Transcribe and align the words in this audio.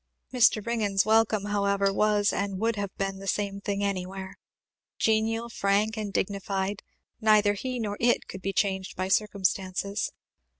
Mr. 0.33 0.65
Ringgan's 0.65 1.05
welcome, 1.05 1.45
however, 1.45 1.93
was 1.93 2.33
and 2.33 2.57
would 2.57 2.75
have 2.75 2.89
been 2.97 3.19
the 3.19 3.27
same 3.27 3.61
thing 3.61 3.83
anywhere 3.83 4.33
genial, 4.97 5.47
frank, 5.47 5.95
and 5.95 6.11
dignified; 6.11 6.81
neither 7.19 7.53
he 7.53 7.77
nor 7.79 7.97
it 7.99 8.27
could 8.27 8.41
be 8.41 8.51
changed 8.51 8.95
by 8.95 9.09
circumstances. 9.09 10.09